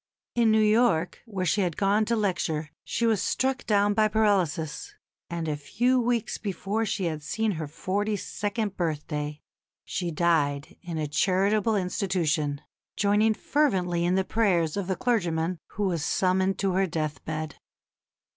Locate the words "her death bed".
16.71-17.57